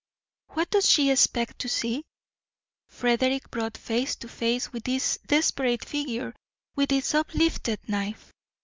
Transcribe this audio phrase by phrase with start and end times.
[0.47, 2.05] What does she expect to see?
[2.89, 6.33] Frederick brought face to face with this desperate figure
[6.75, 8.33] with its uplifted knife.